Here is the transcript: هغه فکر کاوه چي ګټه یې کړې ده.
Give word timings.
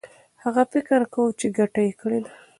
هغه 0.43 0.63
فکر 0.73 0.99
کاوه 1.13 1.31
چي 1.39 1.47
ګټه 1.57 1.81
یې 1.87 1.93
کړې 2.01 2.19
ده. 2.25 2.33